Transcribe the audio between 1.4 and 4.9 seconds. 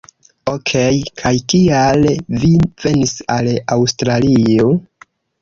kial vi venis al Aŭstralio?